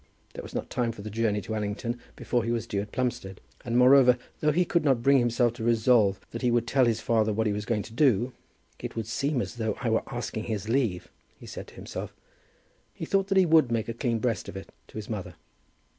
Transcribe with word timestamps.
There 0.33 0.41
was 0.41 0.55
not 0.55 0.71
time 0.71 0.91
for 0.91 1.03
the 1.03 1.11
journey 1.11 1.41
to 1.41 1.53
Allington 1.55 1.99
before 2.15 2.43
he 2.43 2.49
was 2.49 2.65
due 2.65 2.81
at 2.81 2.91
Plumstead. 2.91 3.39
And, 3.63 3.77
moreover, 3.77 4.17
though 4.39 4.51
he 4.51 4.65
could 4.65 4.83
not 4.83 5.03
bring 5.03 5.19
himself 5.19 5.53
to 5.53 5.63
resolve 5.63 6.19
that 6.31 6.41
he 6.41 6.49
would 6.49 6.65
tell 6.65 6.85
his 6.85 6.99
father 7.01 7.31
what 7.31 7.45
he 7.45 7.53
was 7.53 7.65
going 7.67 7.83
to 7.83 7.93
do; 7.93 8.33
"It 8.79 8.95
would 8.95 9.05
seem 9.05 9.43
as 9.43 9.57
though 9.57 9.77
I 9.79 9.91
were 9.91 10.01
asking 10.07 10.45
his 10.45 10.67
leave!" 10.67 11.07
he 11.39 11.45
said 11.45 11.67
to 11.67 11.75
himself; 11.75 12.15
he 12.95 13.05
thought 13.05 13.27
that 13.27 13.37
he 13.37 13.45
would 13.45 13.71
make 13.71 13.87
a 13.87 13.93
clean 13.93 14.17
breast 14.17 14.49
of 14.49 14.57
it 14.57 14.73
to 14.87 14.97
his 14.97 15.07
mother. 15.07 15.35